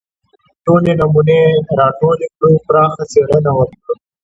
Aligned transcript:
ټولې 0.65 0.91
نمونې 0.99 1.39
راټولې 1.79 2.27
کړو 2.35 2.51
پراخه 2.65 3.03
څېړنه 3.11 3.51
وکړو 3.57 3.93